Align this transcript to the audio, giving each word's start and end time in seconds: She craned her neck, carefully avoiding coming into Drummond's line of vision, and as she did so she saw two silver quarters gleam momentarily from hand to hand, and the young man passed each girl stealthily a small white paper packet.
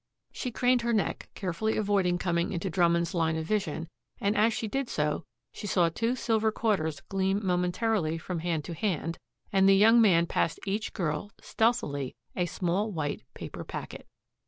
She 0.31 0.49
craned 0.49 0.81
her 0.81 0.93
neck, 0.93 1.29
carefully 1.35 1.77
avoiding 1.77 2.17
coming 2.17 2.51
into 2.53 2.71
Drummond's 2.71 3.13
line 3.13 3.35
of 3.35 3.45
vision, 3.45 3.87
and 4.19 4.35
as 4.35 4.51
she 4.51 4.67
did 4.67 4.89
so 4.89 5.25
she 5.53 5.67
saw 5.67 5.89
two 5.89 6.15
silver 6.15 6.51
quarters 6.51 7.01
gleam 7.01 7.39
momentarily 7.45 8.17
from 8.17 8.39
hand 8.39 8.65
to 8.65 8.73
hand, 8.73 9.19
and 9.53 9.69
the 9.69 9.75
young 9.75 10.01
man 10.01 10.25
passed 10.25 10.59
each 10.65 10.93
girl 10.93 11.29
stealthily 11.39 12.15
a 12.35 12.47
small 12.47 12.91
white 12.91 13.21
paper 13.35 13.63
packet. 13.63 14.07